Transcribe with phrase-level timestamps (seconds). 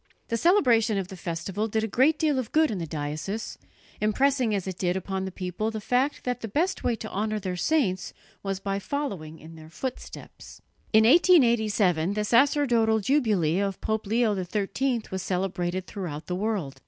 [0.29, 3.59] The celebration of the festival did a great deal of good in the diocese,
[4.01, 7.37] impressing as it did upon the people the fact that the best way to honour
[7.39, 8.11] their saints
[8.41, 10.59] was by following in their footsteps.
[10.91, 16.79] In 1887 the sacerdotal jubilee of Pope Leo XIII was celebrated throughout the world.